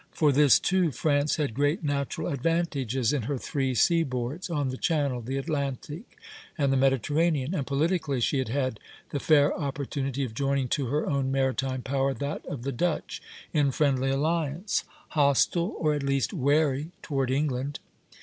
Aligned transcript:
For 0.09 0.31
this, 0.31 0.57
too, 0.57 0.89
France 0.89 1.35
had 1.35 1.53
great 1.53 1.83
natural 1.83 2.29
advantages 2.29 3.13
in 3.13 3.21
her 3.21 3.37
three 3.37 3.75
seaboards, 3.75 4.49
on 4.49 4.69
the 4.69 4.77
Channel, 4.77 5.21
the 5.21 5.37
Atlantic, 5.37 6.17
and 6.57 6.73
the 6.73 6.77
Mediterranean; 6.77 7.53
and 7.53 7.67
politically 7.67 8.19
she 8.19 8.39
had 8.39 8.47
had 8.49 8.79
the 9.11 9.19
fair 9.19 9.53
opportunity 9.55 10.23
of 10.25 10.33
joining 10.33 10.69
to 10.69 10.87
her 10.87 11.05
own 11.07 11.31
maritime 11.31 11.83
power 11.83 12.15
that 12.15 12.43
of 12.47 12.63
the 12.63 12.71
Dutch 12.71 13.21
in 13.53 13.69
friendly 13.69 14.09
alliance, 14.09 14.85
hostile 15.09 15.75
or 15.77 15.93
at 15.93 16.01
least 16.01 16.33
wary 16.33 16.89
toward 17.03 17.29
England. 17.29 17.77